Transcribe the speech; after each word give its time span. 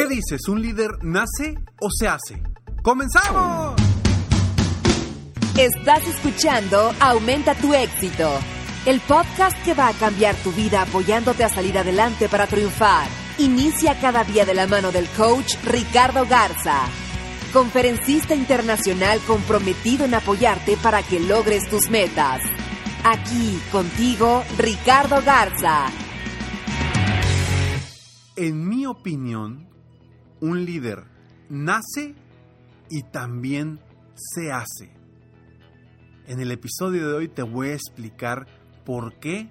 ¿Qué 0.00 0.06
dices? 0.06 0.48
¿Un 0.48 0.62
líder 0.62 0.92
nace 1.02 1.56
o 1.78 1.90
se 1.90 2.08
hace? 2.08 2.42
¡Comenzamos! 2.82 3.74
Estás 5.58 6.08
escuchando 6.08 6.94
Aumenta 6.98 7.54
tu 7.54 7.74
éxito, 7.74 8.30
el 8.86 8.98
podcast 9.00 9.62
que 9.62 9.74
va 9.74 9.88
a 9.88 9.92
cambiar 9.92 10.34
tu 10.36 10.52
vida 10.52 10.80
apoyándote 10.80 11.44
a 11.44 11.50
salir 11.50 11.76
adelante 11.76 12.30
para 12.30 12.46
triunfar. 12.46 13.08
Inicia 13.36 14.00
cada 14.00 14.24
día 14.24 14.46
de 14.46 14.54
la 14.54 14.66
mano 14.66 14.90
del 14.90 15.06
coach 15.18 15.56
Ricardo 15.66 16.24
Garza, 16.26 16.80
conferencista 17.52 18.34
internacional 18.34 19.20
comprometido 19.26 20.06
en 20.06 20.14
apoyarte 20.14 20.78
para 20.78 21.02
que 21.02 21.20
logres 21.20 21.68
tus 21.68 21.90
metas. 21.90 22.40
Aquí 23.04 23.60
contigo, 23.70 24.44
Ricardo 24.56 25.20
Garza. 25.22 25.88
En 28.34 28.66
mi 28.66 28.86
opinión, 28.86 29.68
un 30.40 30.64
líder 30.64 31.04
nace 31.48 32.14
y 32.88 33.02
también 33.04 33.80
se 34.14 34.52
hace. 34.52 34.92
En 36.26 36.40
el 36.40 36.52
episodio 36.52 37.08
de 37.08 37.14
hoy 37.14 37.28
te 37.28 37.42
voy 37.42 37.68
a 37.68 37.74
explicar 37.74 38.46
por 38.84 39.18
qué 39.18 39.50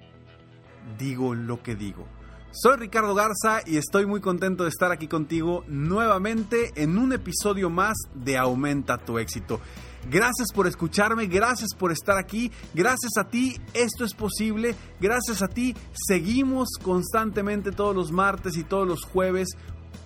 digo 0.97 1.35
lo 1.35 1.61
que 1.61 1.75
digo. 1.75 2.07
Soy 2.51 2.77
Ricardo 2.77 3.13
Garza 3.13 3.61
y 3.65 3.77
estoy 3.77 4.07
muy 4.07 4.21
contento 4.21 4.63
de 4.63 4.69
estar 4.69 4.91
aquí 4.91 5.07
contigo 5.07 5.63
nuevamente 5.67 6.71
en 6.75 6.97
un 6.97 7.13
episodio 7.13 7.69
más 7.69 7.95
de 8.15 8.37
Aumenta 8.37 8.97
tu 8.97 9.19
éxito. 9.19 9.61
Gracias 10.09 10.47
por 10.53 10.65
escucharme, 10.65 11.27
gracias 11.27 11.75
por 11.77 11.91
estar 11.91 12.17
aquí, 12.17 12.51
gracias 12.73 13.17
a 13.17 13.25
ti 13.25 13.59
esto 13.73 14.05
es 14.05 14.13
posible, 14.13 14.75
gracias 14.99 15.41
a 15.41 15.47
ti 15.49 15.75
seguimos 15.93 16.69
constantemente 16.81 17.71
todos 17.71 17.95
los 17.95 18.11
martes 18.11 18.55
y 18.55 18.63
todos 18.63 18.87
los 18.87 19.03
jueves 19.03 19.49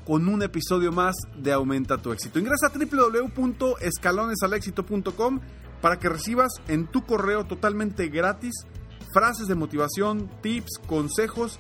con 0.06 0.28
un 0.28 0.44
episodio 0.44 0.92
más 0.92 1.16
de 1.38 1.53
Aumenta 1.53 1.98
tu 1.98 2.12
éxito. 2.12 2.39
Ingresa 2.39 2.67
a 2.67 2.72
www.escalonesalexito.com 2.72 5.40
para 5.81 5.97
que 6.00 6.09
recibas 6.09 6.52
en 6.68 6.88
tu 6.88 7.06
correo 7.06 7.46
totalmente 7.46 8.07
gratis 8.07 8.66
frases 9.13 9.47
de 9.47 9.56
motivación, 9.56 10.30
tips, 10.41 10.81
consejos 10.88 11.59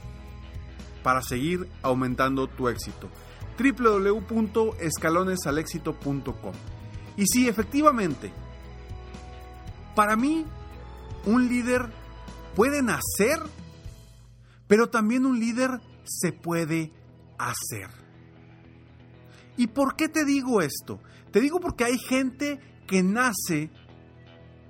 para 1.03 1.21
seguir 1.21 1.69
aumentando 1.81 2.47
tu 2.47 2.67
éxito. 2.67 3.09
www.escalonesalexito.com 3.57 6.53
Y 7.15 7.27
sí, 7.27 7.47
efectivamente, 7.47 8.33
para 9.95 10.15
mí 10.15 10.47
un 11.25 11.47
líder 11.47 11.91
puede 12.55 12.81
nacer, 12.81 13.39
pero 14.67 14.89
también 14.89 15.25
un 15.25 15.39
líder 15.39 15.79
se 16.03 16.33
puede 16.33 16.91
hacer. 17.37 18.02
¿Y 19.57 19.67
por 19.67 19.95
qué 19.95 20.09
te 20.09 20.25
digo 20.25 20.61
esto? 20.61 20.99
Te 21.31 21.39
digo 21.39 21.59
porque 21.59 21.83
hay 21.83 21.97
gente 21.97 22.59
que 22.87 23.03
nace 23.03 23.69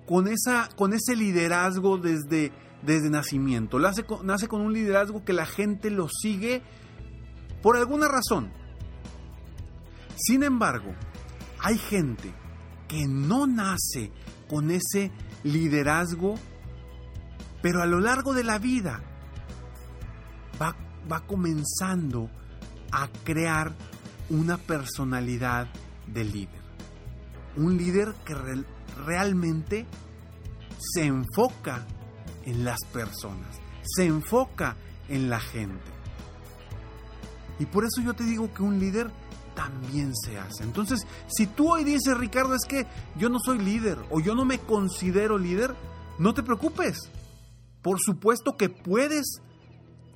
con, 0.05 0.27
esa, 0.27 0.69
con 0.75 0.93
ese 0.93 1.15
liderazgo 1.15 1.97
desde, 1.97 2.51
desde 2.81 3.09
nacimiento. 3.09 3.79
Nace 3.79 4.03
con, 4.03 4.25
nace 4.25 4.47
con 4.47 4.61
un 4.61 4.73
liderazgo 4.73 5.23
que 5.23 5.33
la 5.33 5.45
gente 5.45 5.89
lo 5.89 6.07
sigue 6.09 6.61
por 7.61 7.77
alguna 7.77 8.07
razón. 8.07 8.51
Sin 10.15 10.43
embargo, 10.43 10.93
hay 11.59 11.77
gente 11.77 12.33
que 12.87 13.07
no 13.07 13.47
nace 13.47 14.11
con 14.49 14.69
ese 14.69 15.11
liderazgo, 15.43 16.35
pero 17.61 17.81
a 17.81 17.85
lo 17.85 17.99
largo 17.99 18.33
de 18.33 18.43
la 18.43 18.59
vida 18.59 19.01
va, 20.61 20.75
va 21.11 21.21
comenzando 21.25 22.29
a 22.91 23.07
crear 23.23 23.73
una 24.29 24.57
personalidad 24.57 25.67
de 26.07 26.23
líder. 26.23 26.61
Un 27.55 27.77
líder 27.77 28.13
que 28.25 28.33
re- 28.33 28.65
realmente 29.05 29.85
se 30.79 31.05
enfoca 31.05 31.85
en 32.45 32.65
las 32.65 32.79
personas, 32.91 33.57
se 33.83 34.05
enfoca 34.05 34.75
en 35.07 35.29
la 35.29 35.39
gente. 35.39 35.91
Y 37.59 37.65
por 37.65 37.85
eso 37.85 38.01
yo 38.01 38.13
te 38.13 38.23
digo 38.23 38.53
que 38.53 38.63
un 38.63 38.79
líder 38.79 39.11
también 39.55 40.11
se 40.15 40.39
hace. 40.39 40.63
Entonces, 40.63 41.05
si 41.27 41.45
tú 41.45 41.71
hoy 41.71 41.83
dices, 41.83 42.17
Ricardo, 42.17 42.55
es 42.55 42.65
que 42.67 42.87
yo 43.15 43.29
no 43.29 43.37
soy 43.39 43.59
líder 43.59 43.99
o 44.09 44.19
yo 44.19 44.33
no 44.33 44.45
me 44.45 44.57
considero 44.59 45.37
líder, 45.37 45.75
no 46.17 46.33
te 46.33 46.41
preocupes. 46.43 46.97
Por 47.83 47.99
supuesto 47.99 48.57
que 48.57 48.69
puedes 48.69 49.41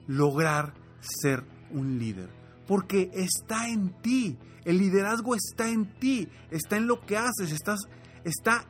lograr 0.08 0.74
ser 1.02 1.44
un 1.70 2.00
líder. 2.00 2.30
Porque 2.68 3.10
está 3.14 3.70
en 3.70 3.90
ti. 4.02 4.38
El 4.66 4.78
liderazgo 4.78 5.36
está 5.36 5.70
en 5.70 5.98
ti. 6.00 6.28
Está 6.52 6.78
en 6.78 6.88
lo 6.88 7.02
que 7.06 7.18
haces. 7.18 7.52
Estás, 7.52 7.80
está 8.24 8.66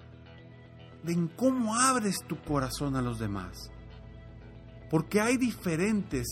en 1.05 1.27
cómo 1.27 1.75
abres 1.75 2.17
tu 2.27 2.37
corazón 2.37 2.95
a 2.95 3.01
los 3.01 3.19
demás. 3.19 3.71
Porque 4.89 5.19
hay 5.19 5.37
diferentes 5.37 6.27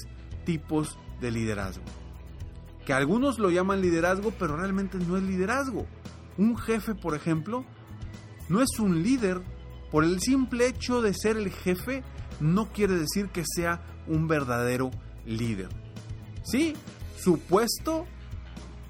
tipos 0.46 0.98
de 1.20 1.32
liderazgo. 1.32 1.84
Que 2.86 2.94
algunos 2.94 3.40
lo 3.40 3.50
llaman 3.50 3.82
liderazgo, 3.82 4.32
pero 4.38 4.58
realmente 4.58 4.98
no 5.00 5.18
es 5.18 5.24
liderazgo. 5.24 5.88
Un 6.38 6.58
jefe, 6.58 6.94
por 6.94 7.16
ejemplo, 7.16 7.66
no 8.48 8.62
es 8.62 8.80
un 8.80 9.02
líder. 9.02 9.42
Por 9.92 10.04
el 10.04 10.20
simple 10.20 10.68
hecho 10.68 11.02
de 11.02 11.14
ser 11.14 11.38
el 11.38 11.50
jefe, 11.50 12.04
no 12.40 12.72
quiere 12.72 12.96
decir 12.96 13.30
que 13.30 13.44
sea 13.46 13.82
un 14.08 14.28
verdadero 14.28 14.92
líder. 15.26 15.70
Sí, 16.44 16.76
su 17.18 17.40
puesto 17.40 18.06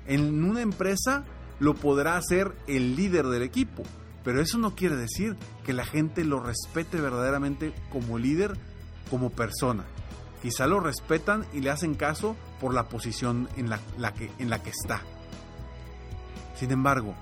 en 0.07 0.43
una 0.43 0.61
empresa 0.61 1.25
lo 1.59 1.75
podrá 1.75 2.17
hacer 2.17 2.55
el 2.67 2.95
líder 2.95 3.27
del 3.27 3.43
equipo, 3.43 3.83
pero 4.23 4.41
eso 4.41 4.57
no 4.57 4.75
quiere 4.75 4.95
decir 4.95 5.35
que 5.63 5.73
la 5.73 5.85
gente 5.85 6.23
lo 6.23 6.39
respete 6.39 6.99
verdaderamente 6.99 7.73
como 7.91 8.17
líder, 8.17 8.57
como 9.09 9.29
persona. 9.29 9.85
Quizá 10.41 10.67
lo 10.67 10.79
respetan 10.79 11.45
y 11.53 11.61
le 11.61 11.71
hacen 11.71 11.95
caso 11.95 12.35
por 12.59 12.73
la 12.73 12.89
posición 12.89 13.49
en 13.55 13.69
la, 13.69 13.79
la 13.97 14.13
que, 14.13 14.31
en 14.37 14.49
la 14.49 14.61
que 14.61 14.69
está. 14.69 15.01
Sin 16.55 16.71
embargo, 16.71 17.15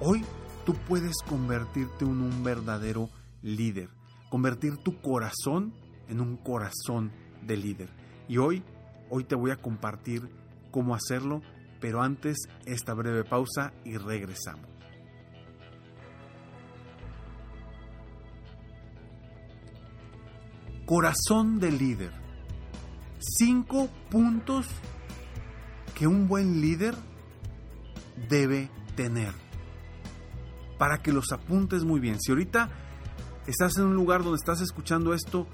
hoy 0.00 0.24
tú 0.64 0.74
puedes 0.88 1.16
convertirte 1.28 2.04
en 2.04 2.20
un 2.20 2.44
verdadero 2.44 3.10
líder, 3.42 3.88
convertir 4.30 4.76
tu 4.78 5.00
corazón 5.00 5.74
en 6.08 6.20
un 6.20 6.36
corazón 6.36 7.12
de 7.42 7.56
líder. 7.56 7.88
Y 8.28 8.38
hoy, 8.38 8.62
hoy 9.14 9.24
te 9.24 9.34
voy 9.34 9.50
a 9.50 9.56
compartir 9.56 10.26
cómo 10.70 10.94
hacerlo, 10.94 11.42
pero 11.80 12.00
antes 12.00 12.48
esta 12.64 12.94
breve 12.94 13.24
pausa 13.24 13.74
y 13.84 13.98
regresamos. 13.98 14.66
Corazón 20.86 21.60
de 21.60 21.72
líder. 21.72 22.10
Cinco 23.18 23.90
puntos 24.10 24.66
que 25.94 26.06
un 26.06 26.26
buen 26.26 26.62
líder 26.62 26.94
debe 28.30 28.70
tener. 28.96 29.34
Para 30.78 31.02
que 31.02 31.12
los 31.12 31.32
apuntes 31.32 31.84
muy 31.84 32.00
bien. 32.00 32.18
Si 32.18 32.32
ahorita 32.32 32.70
estás 33.46 33.76
en 33.76 33.84
un 33.84 33.94
lugar 33.94 34.22
donde 34.22 34.38
estás 34.38 34.62
escuchando 34.62 35.12
esto 35.12 35.46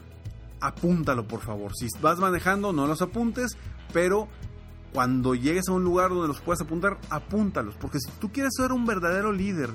apúntalo 0.61 1.27
por 1.27 1.41
favor. 1.41 1.73
Si 1.77 1.87
vas 2.01 2.19
manejando, 2.19 2.73
no 2.73 2.87
los 2.87 3.03
apuntes, 3.03 3.57
pero 3.93 4.29
cuando 4.93 5.35
llegues 5.35 5.69
a 5.69 5.73
un 5.73 5.85
lugar 5.85 6.11
donde 6.11 6.29
los 6.29 6.41
puedas 6.41 6.61
apuntar, 6.61 6.99
apúntalos. 7.11 7.75
Porque 7.77 7.99
si 8.01 8.11
tú 8.21 8.31
quieres 8.33 8.53
ser 8.57 8.73
un 8.73 8.87
verdadero 8.87 9.33
líder, 9.33 9.71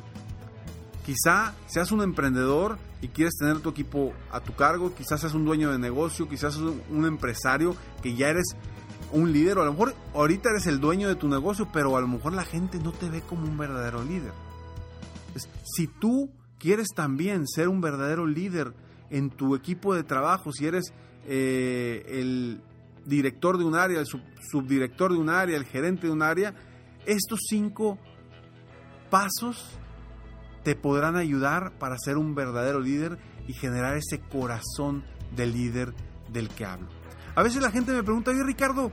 quizá 1.05 1.53
seas 1.67 1.91
un 1.91 2.01
emprendedor 2.01 2.77
y 3.01 3.09
quieres 3.09 3.35
tener 3.35 3.59
tu 3.59 3.69
equipo 3.69 4.13
a 4.31 4.39
tu 4.39 4.53
cargo, 4.55 4.93
quizás 4.95 5.21
seas 5.21 5.33
un 5.33 5.45
dueño 5.45 5.71
de 5.71 5.79
negocio, 5.79 6.27
quizás 6.27 6.55
seas 6.55 6.65
un 6.89 7.05
empresario 7.05 7.75
que 8.01 8.15
ya 8.15 8.29
eres 8.29 8.55
un 9.11 9.31
líder, 9.31 9.57
o 9.57 9.61
a 9.61 9.65
lo 9.65 9.73
mejor 9.73 9.95
ahorita 10.13 10.49
eres 10.49 10.65
el 10.65 10.79
dueño 10.79 11.07
de 11.07 11.15
tu 11.15 11.27
negocio, 11.27 11.67
pero 11.71 11.95
a 11.95 12.01
lo 12.01 12.07
mejor 12.07 12.33
la 12.33 12.45
gente 12.45 12.79
no 12.79 12.91
te 12.91 13.09
ve 13.09 13.21
como 13.21 13.43
un 13.43 13.57
verdadero 13.57 14.03
líder. 14.03 14.33
Si 15.63 15.87
tú 15.87 16.31
quieres 16.57 16.87
también 16.95 17.47
ser 17.47 17.67
un 17.67 17.81
verdadero 17.81 18.25
líder 18.25 18.73
en 19.13 19.29
tu 19.29 19.55
equipo 19.55 19.93
de 19.93 20.03
trabajo, 20.03 20.51
si 20.51 20.65
eres 20.65 20.91
eh, 21.27 22.03
el 22.07 22.61
director 23.05 23.59
de 23.59 23.63
un 23.63 23.75
área, 23.75 23.99
el 23.99 24.07
subdirector 24.07 25.13
de 25.13 25.19
un 25.19 25.29
área, 25.29 25.55
el 25.55 25.65
gerente 25.65 26.07
de 26.07 26.13
un 26.13 26.23
área, 26.23 26.55
estos 27.05 27.39
cinco 27.47 27.99
pasos 29.11 29.77
te 30.63 30.75
podrán 30.75 31.15
ayudar 31.15 31.77
para 31.77 31.95
ser 31.99 32.17
un 32.17 32.33
verdadero 32.33 32.79
líder 32.79 33.19
y 33.47 33.53
generar 33.53 33.97
ese 33.97 34.19
corazón 34.19 35.03
de 35.35 35.45
líder 35.45 35.93
del 36.31 36.49
que 36.49 36.65
hablo. 36.65 36.87
A 37.35 37.43
veces 37.43 37.61
la 37.61 37.69
gente 37.69 37.91
me 37.91 38.01
pregunta, 38.01 38.31
oye 38.31 38.43
Ricardo, 38.43 38.91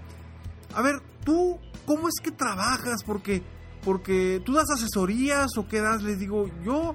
a 0.74 0.82
ver, 0.82 1.00
¿tú 1.24 1.58
cómo 1.86 2.08
es 2.08 2.14
que 2.22 2.30
trabajas? 2.30 3.02
Porque, 3.06 3.42
porque 3.82 4.42
tú 4.44 4.52
das 4.52 4.70
asesorías 4.70 5.56
o 5.56 5.66
qué 5.66 5.80
das? 5.80 6.02
Les 6.02 6.18
digo, 6.18 6.50
yo, 6.62 6.94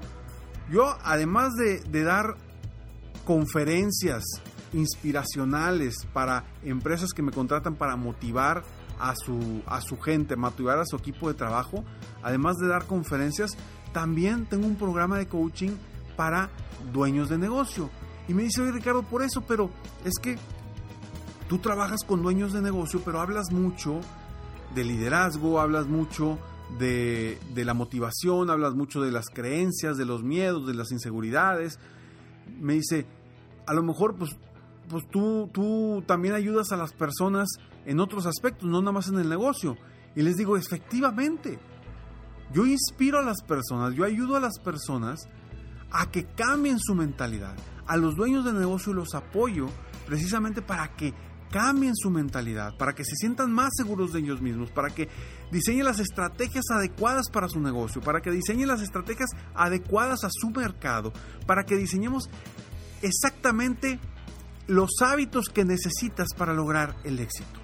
yo 0.70 0.96
además 1.02 1.54
de, 1.54 1.80
de 1.80 2.04
dar 2.04 2.36
conferencias 3.26 4.24
inspiracionales 4.72 6.06
para 6.14 6.44
empresas 6.62 7.12
que 7.12 7.22
me 7.22 7.32
contratan 7.32 7.74
para 7.74 7.96
motivar 7.96 8.64
a 8.98 9.14
su, 9.14 9.62
a 9.66 9.80
su 9.80 9.98
gente, 9.98 10.36
motivar 10.36 10.78
a 10.78 10.86
su 10.86 10.96
equipo 10.96 11.28
de 11.28 11.34
trabajo, 11.34 11.84
además 12.22 12.56
de 12.56 12.68
dar 12.68 12.86
conferencias, 12.86 13.56
también 13.92 14.46
tengo 14.46 14.66
un 14.66 14.76
programa 14.76 15.18
de 15.18 15.26
coaching 15.26 15.72
para 16.16 16.50
dueños 16.92 17.28
de 17.28 17.38
negocio. 17.38 17.90
Y 18.28 18.34
me 18.34 18.44
dice, 18.44 18.62
oye 18.62 18.72
Ricardo, 18.72 19.02
por 19.02 19.22
eso, 19.22 19.42
pero 19.46 19.70
es 20.04 20.14
que 20.20 20.38
tú 21.48 21.58
trabajas 21.58 22.02
con 22.04 22.22
dueños 22.22 22.52
de 22.52 22.62
negocio, 22.62 23.02
pero 23.04 23.20
hablas 23.20 23.52
mucho 23.52 24.00
de 24.74 24.84
liderazgo, 24.84 25.60
hablas 25.60 25.86
mucho 25.86 26.38
de, 26.78 27.38
de, 27.54 27.64
la 27.64 27.74
motivación, 27.74 28.50
hablas 28.50 28.74
mucho 28.74 29.00
de 29.00 29.12
las 29.12 29.26
creencias, 29.26 29.96
de 29.96 30.04
los 30.04 30.24
miedos, 30.24 30.66
de 30.66 30.74
las 30.74 30.90
inseguridades. 30.90 31.78
Me 32.60 32.74
dice, 32.74 33.06
a 33.66 33.74
lo 33.74 33.82
mejor 33.82 34.16
pues 34.16 34.36
pues 34.88 35.08
tú, 35.08 35.50
tú 35.52 36.02
también 36.06 36.34
ayudas 36.34 36.72
a 36.72 36.76
las 36.76 36.92
personas 36.92 37.48
en 37.84 38.00
otros 38.00 38.26
aspectos, 38.26 38.68
no 38.68 38.80
nada 38.80 38.92
más 38.92 39.08
en 39.08 39.18
el 39.18 39.28
negocio. 39.28 39.76
Y 40.14 40.22
les 40.22 40.36
digo, 40.36 40.56
efectivamente, 40.56 41.58
yo 42.52 42.66
inspiro 42.66 43.18
a 43.18 43.22
las 43.22 43.42
personas, 43.42 43.94
yo 43.94 44.04
ayudo 44.04 44.36
a 44.36 44.40
las 44.40 44.58
personas 44.58 45.28
a 45.90 46.10
que 46.10 46.24
cambien 46.24 46.78
su 46.78 46.94
mentalidad. 46.94 47.56
A 47.86 47.96
los 47.96 48.16
dueños 48.16 48.44
de 48.44 48.52
negocio 48.52 48.92
los 48.92 49.14
apoyo 49.14 49.66
precisamente 50.06 50.62
para 50.62 50.94
que 50.96 51.14
cambien 51.50 51.94
su 51.94 52.10
mentalidad, 52.10 52.76
para 52.76 52.94
que 52.94 53.04
se 53.04 53.14
sientan 53.14 53.52
más 53.52 53.70
seguros 53.76 54.12
de 54.12 54.20
ellos 54.20 54.40
mismos, 54.40 54.70
para 54.70 54.90
que 54.90 55.08
diseñen 55.52 55.84
las 55.84 56.00
estrategias 56.00 56.64
adecuadas 56.70 57.30
para 57.30 57.48
su 57.48 57.60
negocio, 57.60 58.00
para 58.00 58.20
que 58.20 58.30
diseñen 58.30 58.68
las 58.68 58.82
estrategias 58.82 59.30
adecuadas 59.54 60.24
a 60.24 60.28
su 60.30 60.50
mercado, 60.50 61.12
para 61.46 61.64
que 61.64 61.76
diseñemos 61.76 62.28
exactamente 63.02 63.98
los 64.66 64.90
hábitos 65.00 65.48
que 65.48 65.64
necesitas 65.64 66.28
para 66.36 66.54
lograr 66.54 66.96
el 67.04 67.18
éxito. 67.18 67.60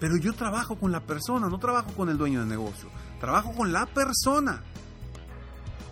Pero 0.00 0.16
yo 0.16 0.32
trabajo 0.34 0.76
con 0.76 0.92
la 0.92 1.00
persona, 1.00 1.48
no 1.48 1.58
trabajo 1.58 1.92
con 1.92 2.08
el 2.08 2.18
dueño 2.18 2.40
del 2.40 2.48
negocio. 2.48 2.88
Trabajo 3.20 3.52
con 3.52 3.72
la 3.72 3.86
persona, 3.86 4.62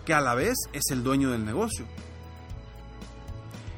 que 0.05 0.13
a 0.13 0.21
la 0.21 0.35
vez 0.35 0.55
es 0.73 0.83
el 0.91 1.03
dueño 1.03 1.31
del 1.31 1.45
negocio. 1.45 1.85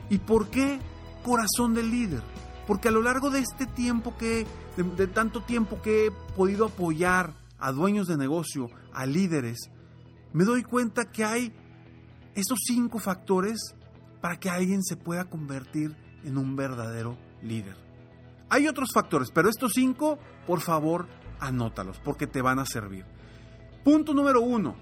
¿Y 0.10 0.18
por 0.20 0.50
qué 0.50 0.80
corazón 1.24 1.74
del 1.74 1.90
líder? 1.92 2.22
Porque 2.68 2.90
a 2.90 2.92
lo 2.92 3.02
largo 3.02 3.30
de 3.30 3.40
este 3.40 3.66
tiempo 3.66 4.18
que, 4.18 4.46
de, 4.76 5.08
tanto 5.08 5.42
tiempo 5.44 5.82
que 5.82 6.08
he 6.08 6.12
podido 6.36 6.66
apoyar 6.66 7.34
a 7.60 7.72
dueños 7.72 8.08
de 8.08 8.18
negocio, 8.18 8.70
a 8.94 9.06
líderes, 9.06 9.70
me 10.34 10.44
doy 10.44 10.64
cuenta 10.64 11.12
que 11.12 11.24
hay 11.24 11.54
estos 12.36 12.60
cinco 12.66 13.00
factores 13.00 13.76
para 14.25 14.39
que 14.39 14.50
alguien 14.50 14.81
se 14.83 14.98
pueda 14.98 15.25
convertir 15.25 15.95
en 16.24 16.39
un 16.39 16.56
verdadero 16.56 17.16
líder. 17.44 17.77
Hay 18.50 18.68
otros 18.68 18.89
factores, 18.92 19.30
pero 19.30 19.50
estos 19.50 19.74
cinco, 19.75 20.18
por 20.48 20.62
favor, 20.62 21.07
anótalos, 21.39 22.00
porque 22.04 22.25
te 22.25 22.42
van 22.42 22.57
a 22.57 22.66
servir. 22.66 23.06
Punto 23.83 24.16
número 24.16 24.42
uno. 24.42 24.75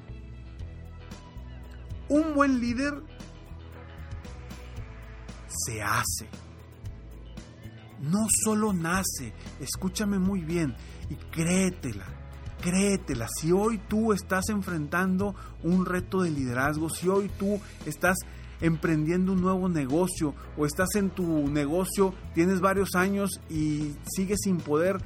Un 2.08 2.34
buen 2.34 2.62
líder 2.62 2.94
se 5.48 5.84
hace. 5.84 6.30
No 8.00 8.26
solo 8.46 8.72
nace, 8.72 9.34
escúchame 9.60 10.20
muy 10.20 10.40
bien 10.40 10.74
y 11.10 11.16
créetela, 11.16 12.06
créetela. 12.62 13.28
Si 13.28 13.52
hoy 13.52 13.78
tú 13.90 14.14
estás 14.14 14.48
enfrentando 14.48 15.36
un 15.64 15.86
reto 15.86 16.22
de 16.22 16.32
liderazgo, 16.32 16.90
si 16.90 17.10
hoy 17.10 17.30
tú 17.38 17.60
estás 17.86 18.20
emprendiendo 18.64 19.34
un 19.34 19.42
nuevo 19.42 19.68
negocio 19.68 20.34
o 20.58 20.66
estás 20.66 20.96
en 20.96 21.10
tu 21.10 21.50
negocio, 21.50 22.14
tienes 22.34 22.62
varios 22.62 22.96
años 22.96 23.42
y 23.50 23.94
sigues 24.16 24.40
sin 24.42 24.58
poder 24.58 24.98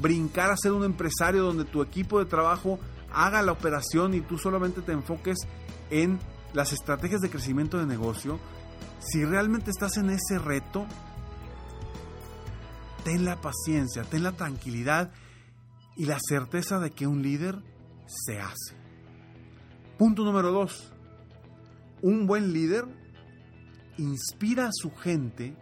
brincar 0.00 0.52
a 0.52 0.56
ser 0.56 0.72
un 0.72 0.84
empresario 0.84 1.42
donde 1.42 1.64
tu 1.64 1.82
equipo 1.82 2.20
de 2.20 2.26
trabajo 2.26 2.78
haga 3.12 3.42
la 3.42 3.50
operación 3.50 4.14
y 4.14 4.20
tú 4.20 4.38
solamente 4.38 4.80
te 4.80 4.92
enfoques 4.92 5.38
en 5.90 6.20
las 6.52 6.72
estrategias 6.72 7.20
de 7.20 7.30
crecimiento 7.30 7.78
de 7.78 7.86
negocio, 7.86 8.38
si 9.00 9.24
realmente 9.24 9.72
estás 9.72 9.96
en 9.96 10.10
ese 10.10 10.38
reto, 10.38 10.86
ten 13.02 13.24
la 13.24 13.40
paciencia, 13.40 14.04
ten 14.04 14.22
la 14.22 14.32
tranquilidad 14.32 15.10
y 15.96 16.06
la 16.06 16.18
certeza 16.20 16.78
de 16.78 16.92
que 16.92 17.08
un 17.08 17.22
líder 17.22 17.58
se 18.06 18.38
hace. 18.38 18.76
Punto 19.98 20.24
número 20.24 20.52
dos 20.52 20.93
un 22.04 22.26
buen 22.26 22.52
líder 22.52 22.84
inspira 23.96 24.66
a 24.66 24.72
su 24.74 24.90
gente 24.90 25.56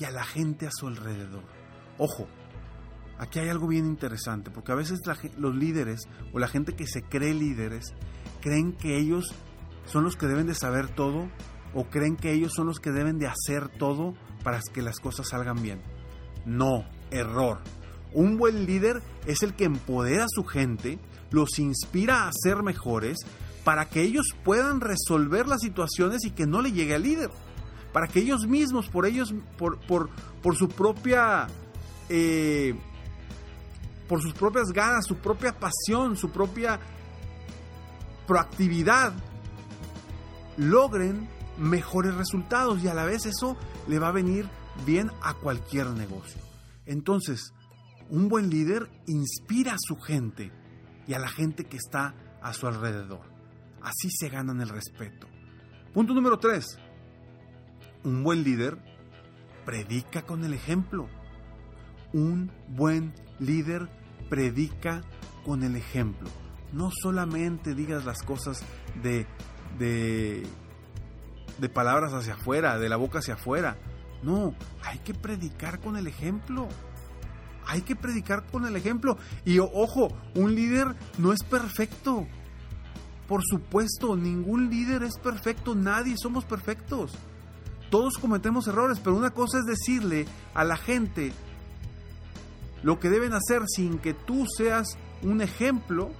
y 0.00 0.04
a 0.04 0.10
la 0.10 0.24
gente 0.24 0.66
a 0.66 0.70
su 0.72 0.86
alrededor. 0.86 1.42
Ojo, 1.98 2.26
aquí 3.18 3.38
hay 3.38 3.50
algo 3.50 3.68
bien 3.68 3.84
interesante, 3.84 4.50
porque 4.50 4.72
a 4.72 4.76
veces 4.76 5.00
los 5.36 5.54
líderes 5.54 6.08
o 6.32 6.38
la 6.38 6.48
gente 6.48 6.74
que 6.74 6.86
se 6.86 7.02
cree 7.02 7.34
líderes 7.34 7.92
creen 8.40 8.72
que 8.72 8.96
ellos 8.96 9.34
son 9.84 10.04
los 10.04 10.16
que 10.16 10.26
deben 10.26 10.46
de 10.46 10.54
saber 10.54 10.88
todo 10.88 11.28
o 11.74 11.84
creen 11.90 12.16
que 12.16 12.32
ellos 12.32 12.54
son 12.54 12.66
los 12.66 12.80
que 12.80 12.90
deben 12.90 13.18
de 13.18 13.26
hacer 13.26 13.68
todo 13.68 14.14
para 14.42 14.60
que 14.72 14.80
las 14.80 15.00
cosas 15.00 15.28
salgan 15.28 15.60
bien. 15.60 15.82
No, 16.46 16.86
error. 17.10 17.58
Un 18.14 18.38
buen 18.38 18.64
líder 18.64 19.02
es 19.26 19.42
el 19.42 19.52
que 19.52 19.64
empodera 19.64 20.24
a 20.24 20.28
su 20.30 20.44
gente, 20.44 20.98
los 21.30 21.58
inspira 21.58 22.26
a 22.26 22.32
ser 22.32 22.62
mejores 22.62 23.18
para 23.64 23.88
que 23.88 24.02
ellos 24.02 24.26
puedan 24.44 24.80
resolver 24.80 25.48
las 25.48 25.62
situaciones 25.62 26.24
y 26.24 26.30
que 26.30 26.46
no 26.46 26.60
le 26.60 26.72
llegue 26.72 26.94
al 26.94 27.02
líder. 27.02 27.30
Para 27.92 28.08
que 28.08 28.20
ellos 28.20 28.46
mismos, 28.46 28.88
por 28.88 29.06
ellos, 29.06 29.34
por, 29.56 29.78
por, 29.86 30.56
su 30.56 30.68
propia. 30.68 31.46
Eh, 32.08 32.74
por 34.08 34.20
sus 34.20 34.34
propias 34.34 34.70
ganas, 34.72 35.06
su 35.06 35.16
propia 35.16 35.58
pasión, 35.58 36.16
su 36.16 36.30
propia 36.30 36.78
proactividad, 38.26 39.14
logren 40.58 41.26
mejores 41.58 42.14
resultados 42.14 42.82
y 42.82 42.88
a 42.88 42.94
la 42.94 43.04
vez 43.04 43.24
eso 43.24 43.56
le 43.88 43.98
va 43.98 44.08
a 44.08 44.12
venir 44.12 44.46
bien 44.84 45.10
a 45.22 45.34
cualquier 45.34 45.86
negocio. 45.88 46.40
Entonces, 46.84 47.54
un 48.10 48.28
buen 48.28 48.50
líder 48.50 48.90
inspira 49.06 49.72
a 49.72 49.78
su 49.78 49.96
gente 49.96 50.52
y 51.06 51.14
a 51.14 51.18
la 51.18 51.28
gente 51.28 51.64
que 51.64 51.78
está 51.78 52.14
a 52.42 52.52
su 52.52 52.66
alrededor. 52.66 53.33
Así 53.84 54.08
se 54.10 54.30
ganan 54.30 54.60
el 54.62 54.70
respeto. 54.70 55.28
Punto 55.92 56.14
número 56.14 56.38
3. 56.38 56.78
Un 58.04 58.24
buen 58.24 58.42
líder 58.42 58.78
predica 59.66 60.22
con 60.22 60.42
el 60.44 60.54
ejemplo. 60.54 61.06
Un 62.14 62.50
buen 62.68 63.12
líder 63.38 63.88
predica 64.30 65.02
con 65.44 65.62
el 65.62 65.76
ejemplo. 65.76 66.30
No 66.72 66.90
solamente 66.90 67.74
digas 67.74 68.06
las 68.06 68.22
cosas 68.22 68.64
de, 69.02 69.26
de, 69.78 70.46
de 71.58 71.68
palabras 71.68 72.14
hacia 72.14 72.34
afuera, 72.34 72.78
de 72.78 72.88
la 72.88 72.96
boca 72.96 73.18
hacia 73.18 73.34
afuera. 73.34 73.76
No, 74.22 74.54
hay 74.82 74.98
que 75.00 75.12
predicar 75.12 75.78
con 75.80 75.98
el 75.98 76.06
ejemplo. 76.06 76.68
Hay 77.66 77.82
que 77.82 77.96
predicar 77.96 78.46
con 78.46 78.64
el 78.64 78.76
ejemplo. 78.76 79.18
Y 79.44 79.58
ojo, 79.58 80.08
un 80.34 80.54
líder 80.54 80.94
no 81.18 81.34
es 81.34 81.42
perfecto. 81.42 82.26
Por 83.28 83.42
supuesto, 83.44 84.16
ningún 84.16 84.68
líder 84.68 85.02
es 85.02 85.18
perfecto, 85.18 85.74
nadie 85.74 86.14
somos 86.20 86.44
perfectos. 86.44 87.12
todos 87.90 88.18
cometemos 88.18 88.66
errores, 88.66 88.98
pero 88.98 89.14
una 89.14 89.30
cosa 89.30 89.58
es 89.60 89.66
decirle 89.66 90.26
a 90.52 90.64
la 90.64 90.76
gente 90.76 91.32
lo 92.82 92.98
que 92.98 93.08
deben 93.08 93.32
hacer 93.34 93.62
sin 93.68 93.98
que 93.98 94.14
tú 94.14 94.46
seas 94.58 94.98
un 95.22 95.40
ejemplo 95.40 96.10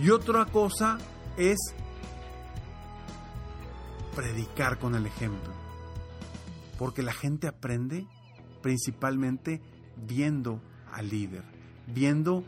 y 0.00 0.10
otra 0.10 0.46
cosa 0.46 0.98
es 1.36 1.58
predicar 4.16 4.78
con 4.78 4.94
el 4.94 5.06
ejemplo. 5.06 5.52
Porque 6.78 7.02
la 7.02 7.12
gente 7.12 7.46
aprende 7.46 8.06
principalmente 8.62 9.60
viendo 9.96 10.60
al 10.92 11.08
líder, 11.08 11.44
viendo 11.86 12.42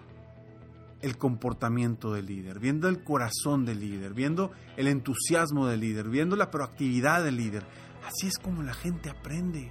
el 1.04 1.18
comportamiento 1.18 2.14
del 2.14 2.24
líder, 2.24 2.58
viendo 2.58 2.88
el 2.88 3.04
corazón 3.04 3.66
del 3.66 3.80
líder, 3.80 4.14
viendo 4.14 4.52
el 4.78 4.88
entusiasmo 4.88 5.66
del 5.66 5.80
líder, 5.80 6.08
viendo 6.08 6.34
la 6.34 6.50
proactividad 6.50 7.22
del 7.22 7.36
líder. 7.36 7.62
Así 8.06 8.26
es 8.26 8.38
como 8.38 8.62
la 8.62 8.72
gente 8.72 9.10
aprende. 9.10 9.70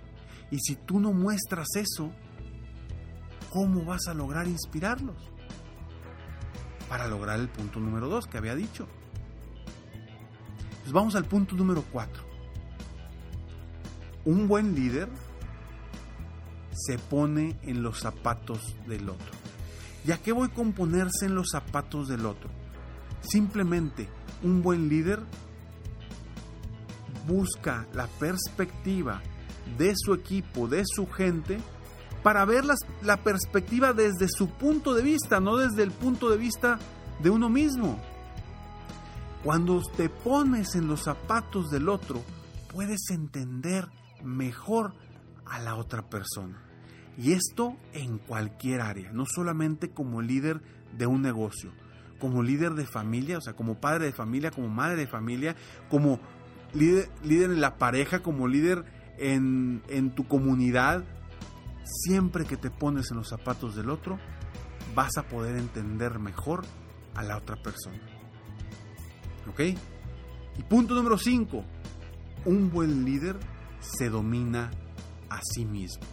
Y 0.51 0.59
si 0.59 0.75
tú 0.75 0.99
no 0.99 1.11
muestras 1.11 1.69
eso, 1.75 2.13
¿cómo 3.49 3.83
vas 3.83 4.07
a 4.07 4.13
lograr 4.13 4.47
inspirarlos? 4.47 5.17
Para 6.87 7.07
lograr 7.07 7.39
el 7.39 7.49
punto 7.49 7.79
número 7.79 8.09
dos 8.09 8.27
que 8.27 8.37
había 8.37 8.53
dicho. 8.53 8.87
Pues 10.81 10.91
vamos 10.91 11.15
al 11.15 11.25
punto 11.25 11.55
número 11.55 11.83
cuatro. 11.91 12.21
Un 14.23 14.47
buen 14.47 14.75
líder 14.75 15.09
se 16.73 16.99
pone 16.99 17.57
en 17.63 17.81
los 17.81 18.01
zapatos 18.01 18.75
del 18.87 19.09
otro. 19.09 19.42
¿Y 20.05 20.11
a 20.11 20.21
qué 20.21 20.31
voy 20.31 20.49
con 20.49 20.73
ponerse 20.73 21.25
en 21.25 21.35
los 21.35 21.47
zapatos 21.51 22.07
del 22.07 22.25
otro? 22.25 22.49
Simplemente 23.21 24.09
un 24.43 24.61
buen 24.61 24.89
líder 24.89 25.21
busca 27.25 27.87
la 27.93 28.07
perspectiva 28.07 29.21
de 29.77 29.93
su 29.95 30.13
equipo, 30.13 30.67
de 30.67 30.83
su 30.85 31.07
gente, 31.07 31.57
para 32.21 32.45
ver 32.45 32.63
la 33.01 33.17
perspectiva 33.23 33.93
desde 33.93 34.27
su 34.27 34.49
punto 34.49 34.93
de 34.93 35.03
vista, 35.03 35.39
no 35.39 35.57
desde 35.57 35.83
el 35.83 35.91
punto 35.91 36.29
de 36.29 36.37
vista 36.37 36.79
de 37.21 37.29
uno 37.29 37.49
mismo. 37.49 37.99
Cuando 39.43 39.81
te 39.97 40.09
pones 40.09 40.75
en 40.75 40.87
los 40.87 41.03
zapatos 41.03 41.69
del 41.69 41.89
otro, 41.89 42.21
puedes 42.73 43.09
entender 43.09 43.87
mejor 44.23 44.93
a 45.45 45.59
la 45.59 45.75
otra 45.75 46.09
persona. 46.09 46.72
Y 47.17 47.33
esto 47.33 47.77
en 47.93 48.17
cualquier 48.17 48.81
área, 48.81 49.11
no 49.11 49.25
solamente 49.25 49.89
como 49.91 50.21
líder 50.21 50.61
de 50.97 51.05
un 51.05 51.21
negocio, 51.21 51.71
como 52.19 52.41
líder 52.41 52.73
de 52.73 52.85
familia, 52.85 53.37
o 53.37 53.41
sea, 53.41 53.53
como 53.53 53.79
padre 53.79 54.05
de 54.05 54.13
familia, 54.13 54.51
como 54.51 54.69
madre 54.69 54.95
de 54.95 55.07
familia, 55.07 55.55
como 55.89 56.19
líder, 56.73 57.09
en 57.23 57.61
la 57.61 57.77
pareja, 57.77 58.21
como 58.21 58.47
líder 58.47 58.85
en, 59.17 59.83
en 59.89 60.11
tu 60.15 60.27
comunidad. 60.27 61.03
Siempre 61.83 62.45
que 62.45 62.57
te 62.57 62.71
pones 62.71 63.11
en 63.11 63.17
los 63.17 63.29
zapatos 63.29 63.75
del 63.75 63.89
otro, 63.89 64.17
vas 64.95 65.17
a 65.17 65.23
poder 65.23 65.57
entender 65.57 66.17
mejor 66.17 66.65
a 67.13 67.23
la 67.23 67.37
otra 67.37 67.57
persona. 67.57 67.99
¿Ok? 69.49 69.59
Y 70.57 70.63
punto 70.63 70.95
número 70.95 71.17
5. 71.17 71.63
Un 72.45 72.71
buen 72.71 73.05
líder 73.05 73.37
se 73.79 74.09
domina 74.09 74.71
a 75.29 75.39
sí 75.43 75.65
mismo. 75.65 76.12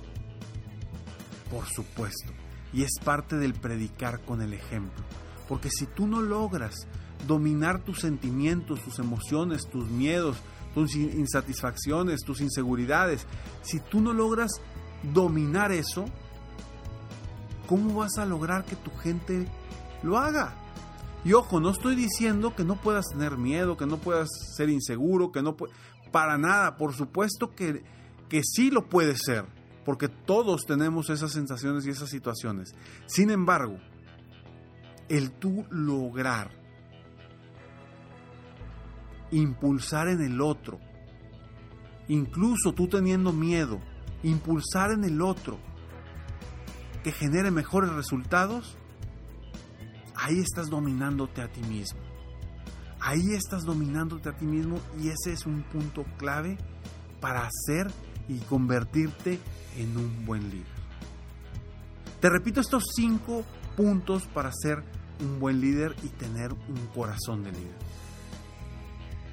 Por 1.50 1.66
supuesto. 1.66 2.32
Y 2.72 2.84
es 2.84 2.92
parte 3.04 3.36
del 3.36 3.54
predicar 3.54 4.20
con 4.20 4.42
el 4.42 4.54
ejemplo. 4.54 5.04
Porque 5.48 5.68
si 5.70 5.86
tú 5.86 6.06
no 6.06 6.22
logras 6.22 6.86
dominar 7.26 7.82
tus 7.82 8.00
sentimientos, 8.00 8.82
tus 8.82 8.98
emociones, 8.98 9.68
tus 9.68 9.88
miedos, 9.90 10.36
tus 10.74 10.94
insatisfacciones, 10.94 12.20
tus 12.20 12.40
inseguridades, 12.40 13.26
si 13.62 13.80
tú 13.80 14.00
no 14.00 14.12
logras 14.12 14.52
dominar 15.12 15.72
eso, 15.72 16.04
¿cómo 17.66 17.94
vas 17.94 18.18
a 18.18 18.26
lograr 18.26 18.64
que 18.64 18.76
tu 18.76 18.90
gente 18.98 19.46
lo 20.02 20.18
haga? 20.18 20.54
Y 21.24 21.32
ojo, 21.34 21.60
no 21.60 21.70
estoy 21.70 21.96
diciendo 21.96 22.54
que 22.54 22.64
no 22.64 22.76
puedas 22.76 23.06
tener 23.08 23.36
miedo, 23.36 23.76
que 23.76 23.86
no 23.86 23.98
puedas 23.98 24.28
ser 24.56 24.70
inseguro, 24.70 25.32
que 25.32 25.42
no 25.42 25.56
para 26.10 26.38
nada, 26.38 26.76
por 26.76 26.94
supuesto 26.94 27.54
que, 27.54 27.82
que 28.28 28.42
sí 28.42 28.70
lo 28.70 28.88
puede 28.88 29.16
ser 29.16 29.44
porque 29.84 30.08
todos 30.08 30.66
tenemos 30.66 31.10
esas 31.10 31.32
sensaciones 31.32 31.86
y 31.86 31.90
esas 31.90 32.10
situaciones. 32.10 32.74
Sin 33.06 33.30
embargo, 33.30 33.78
el 35.08 35.32
tú 35.32 35.64
lograr 35.70 36.60
impulsar 39.30 40.08
en 40.08 40.20
el 40.22 40.40
otro, 40.40 40.78
incluso 42.08 42.72
tú 42.72 42.88
teniendo 42.88 43.32
miedo, 43.32 43.80
impulsar 44.22 44.92
en 44.92 45.04
el 45.04 45.22
otro 45.22 45.58
que 47.02 47.12
genere 47.12 47.50
mejores 47.50 47.90
resultados, 47.92 48.76
ahí 50.14 50.38
estás 50.38 50.68
dominándote 50.68 51.42
a 51.42 51.48
ti 51.48 51.60
mismo. 51.62 52.00
Ahí 53.00 53.32
estás 53.32 53.64
dominándote 53.64 54.28
a 54.28 54.36
ti 54.36 54.44
mismo 54.44 54.78
y 55.00 55.08
ese 55.08 55.32
es 55.32 55.46
un 55.46 55.62
punto 55.62 56.04
clave 56.18 56.58
para 57.20 57.46
hacer 57.46 57.90
y 58.30 58.38
convertirte 58.38 59.40
en 59.76 59.96
un 59.96 60.24
buen 60.24 60.48
líder. 60.50 60.80
Te 62.20 62.30
repito 62.30 62.60
estos 62.60 62.84
cinco 62.94 63.44
puntos 63.76 64.22
para 64.32 64.52
ser 64.52 64.84
un 65.20 65.40
buen 65.40 65.60
líder 65.60 65.96
y 66.04 66.08
tener 66.08 66.52
un 66.52 66.86
corazón 66.94 67.42
de 67.42 67.50
líder. 67.50 67.76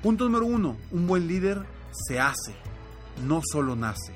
Punto 0.01 0.25
número 0.25 0.45
uno, 0.45 0.77
un 0.91 1.05
buen 1.05 1.27
líder 1.27 1.63
se 1.91 2.19
hace, 2.19 2.55
no 3.25 3.41
solo 3.43 3.75
nace. 3.75 4.15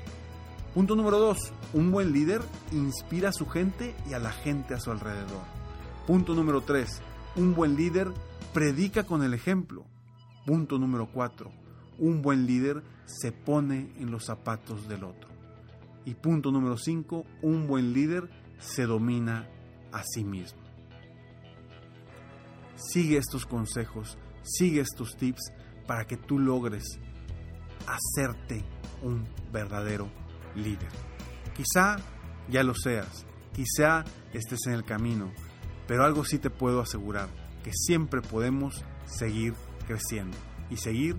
Punto 0.74 0.96
número 0.96 1.18
dos, 1.18 1.52
un 1.72 1.92
buen 1.92 2.12
líder 2.12 2.42
inspira 2.72 3.28
a 3.28 3.32
su 3.32 3.46
gente 3.46 3.94
y 4.10 4.14
a 4.14 4.18
la 4.18 4.32
gente 4.32 4.74
a 4.74 4.80
su 4.80 4.90
alrededor. 4.90 5.42
Punto 6.06 6.34
número 6.34 6.62
tres, 6.62 7.02
un 7.36 7.54
buen 7.54 7.76
líder 7.76 8.10
predica 8.52 9.04
con 9.04 9.22
el 9.22 9.32
ejemplo. 9.32 9.84
Punto 10.44 10.78
número 10.78 11.08
cuatro, 11.12 11.52
un 11.98 12.20
buen 12.20 12.46
líder 12.46 12.82
se 13.04 13.32
pone 13.32 13.92
en 13.98 14.10
los 14.10 14.26
zapatos 14.26 14.88
del 14.88 15.04
otro. 15.04 15.30
Y 16.04 16.14
punto 16.14 16.50
número 16.50 16.76
5, 16.76 17.24
un 17.42 17.66
buen 17.66 17.92
líder 17.92 18.28
se 18.58 18.86
domina 18.86 19.48
a 19.92 20.02
sí 20.02 20.24
mismo. 20.24 20.60
Sigue 22.76 23.18
estos 23.18 23.46
consejos, 23.46 24.18
sigue 24.42 24.80
estos 24.80 25.16
tips 25.16 25.52
para 25.86 26.06
que 26.06 26.16
tú 26.16 26.38
logres 26.38 26.98
hacerte 27.86 28.64
un 29.02 29.24
verdadero 29.52 30.08
líder. 30.54 30.88
Quizá 31.54 31.96
ya 32.48 32.62
lo 32.62 32.74
seas, 32.74 33.26
quizá 33.52 34.04
estés 34.32 34.66
en 34.66 34.72
el 34.72 34.84
camino, 34.84 35.32
pero 35.86 36.04
algo 36.04 36.24
sí 36.24 36.38
te 36.38 36.50
puedo 36.50 36.80
asegurar, 36.80 37.28
que 37.62 37.70
siempre 37.72 38.20
podemos 38.22 38.84
seguir 39.04 39.54
creciendo 39.86 40.36
y 40.70 40.76
seguir 40.76 41.16